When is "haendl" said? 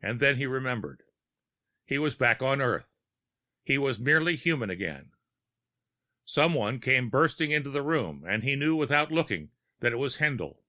10.18-10.62